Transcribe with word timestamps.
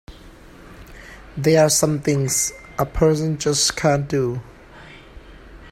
There 1.37 1.63
are 1.63 1.69
some 1.69 1.99
things 1.99 2.51
a 2.79 2.87
person 2.87 3.37
just 3.37 3.75
can't 3.75 4.07
do! 4.09 4.41